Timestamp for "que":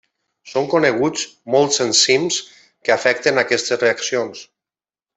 2.87-2.95